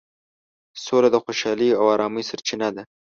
سوله 0.83 1.09
د 1.11 1.15
خوشحالۍ 1.23 1.69
او 1.79 1.85
ارامۍ 1.95 2.23
سرچینه 2.29 2.67
ده. 2.75 2.83